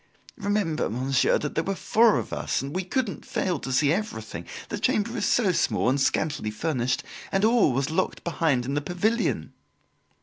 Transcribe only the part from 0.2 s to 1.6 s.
Remember, monsieur, that